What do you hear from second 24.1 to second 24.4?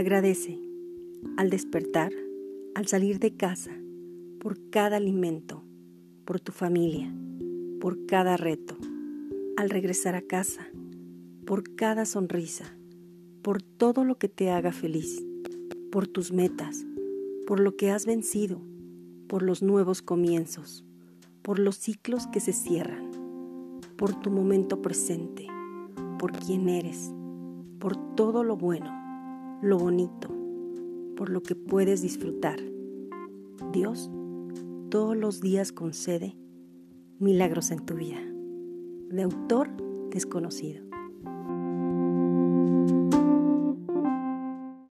tu